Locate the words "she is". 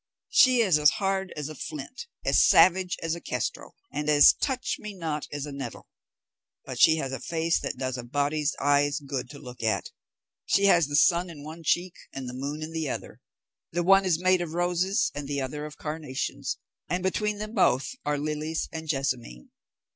0.31-0.79